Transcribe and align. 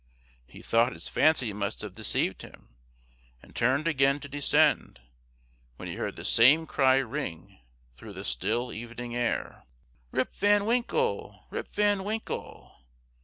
He 0.47 0.63
thought 0.63 0.93
his 0.93 1.07
fancy 1.07 1.53
must 1.53 1.81
have 1.81 1.93
deceived 1.93 2.41
him, 2.41 2.69
and 3.39 3.55
turned 3.55 3.87
again 3.87 4.19
to 4.21 4.27
descend, 4.27 4.99
when 5.75 5.87
he 5.87 5.93
heard 5.93 6.15
the 6.15 6.25
same 6.25 6.65
cry 6.65 6.95
ring 6.95 7.59
through 7.93 8.13
the 8.13 8.23
still 8.25 8.73
evening 8.73 9.15
air, 9.15 9.61
"Rip 10.09 10.33
Van 10.33 10.65
Winkle! 10.65 11.45
Rip 11.51 11.67
Van 11.67 12.03
Winkle!" 12.03 12.77